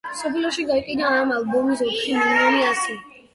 მსოფლიოში 0.11 0.63
გაიყიდა 0.69 1.11
ამ 1.17 1.33
ალბომის 1.35 1.85
ოთხი 1.89 2.17
მილიონი 2.17 2.67
ასლი. 2.71 2.99